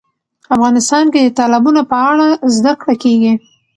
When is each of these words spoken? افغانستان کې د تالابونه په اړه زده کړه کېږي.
افغانستان 0.55 1.05
کې 1.13 1.19
د 1.23 1.29
تالابونه 1.39 1.81
په 1.91 1.97
اړه 2.09 2.27
زده 2.55 2.73
کړه 2.81 2.95
کېږي. 3.03 3.33